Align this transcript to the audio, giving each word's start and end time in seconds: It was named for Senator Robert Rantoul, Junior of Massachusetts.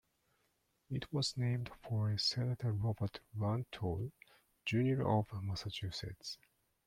It 0.89 1.13
was 1.13 1.37
named 1.37 1.69
for 1.83 2.17
Senator 2.17 2.71
Robert 2.71 3.19
Rantoul, 3.35 4.11
Junior 4.65 5.07
of 5.07 5.27
Massachusetts. 5.43 6.39